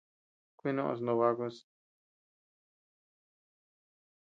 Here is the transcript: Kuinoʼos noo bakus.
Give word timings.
Kuinoʼos 0.59 0.99
noo 1.03 1.17
bakus. 1.21 1.55